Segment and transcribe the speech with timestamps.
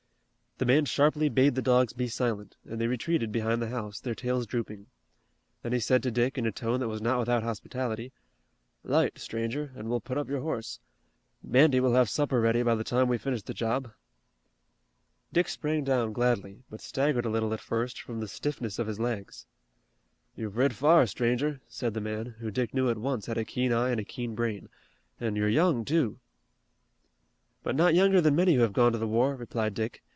[0.57, 4.13] The man sharply bade the dogs be silent and they retreated behind the house, their
[4.13, 4.85] tails drooping.
[5.63, 8.13] Then he said to Dick in a tone that was not without hospitality:
[8.83, 10.79] "'Light, stranger, an' we'll put up your horse.
[11.41, 13.91] Mandy will have supper ready by the time we finish the job."
[15.33, 18.99] Dick sprang down gladly, but staggered a little at first from the stiffness of his
[18.99, 19.47] legs.
[20.35, 23.73] "You've rid far, stranger," said the man, who Dick knew at once had a keen
[23.73, 24.69] eye and a keen brain,
[25.19, 26.19] "an' you're young, too."
[27.63, 30.03] "But not younger than many who have gone to the war," replied Dick.